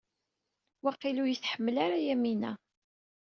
[0.83, 2.51] Waqil ur yi-tḥemmel ara Yamina.